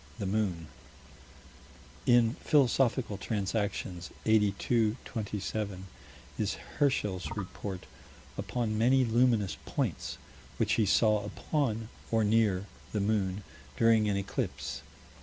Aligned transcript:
the 0.17 0.25
moon: 0.25 0.65
In 2.07 2.33
Philosophical 2.43 3.19
Transactions, 3.19 4.09
82 4.25 4.97
27, 5.05 5.85
is 6.39 6.55
Herschel's 6.55 7.29
report 7.37 7.85
upon 8.35 8.79
many 8.79 9.05
luminous 9.05 9.57
points, 9.67 10.17
which 10.57 10.73
he 10.73 10.87
saw 10.87 11.23
upon 11.23 11.89
or 12.09 12.23
near? 12.23 12.65
the 12.93 12.99
moon, 12.99 13.43
during 13.77 14.09
an 14.09 14.17
eclipse. 14.17 14.81